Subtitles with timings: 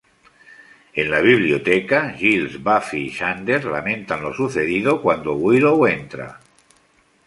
[1.03, 6.39] En la biblioteca, Giles, Buffy y Xander lamentan lo sucedido cuando Willow entra.